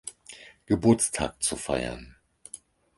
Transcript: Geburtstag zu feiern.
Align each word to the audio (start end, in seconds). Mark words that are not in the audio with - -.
Geburtstag 0.65 1.39
zu 1.43 1.55
feiern. 1.55 2.15